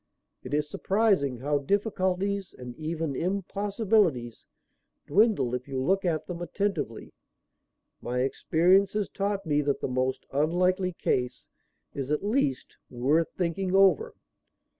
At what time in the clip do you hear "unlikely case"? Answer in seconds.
10.33-11.45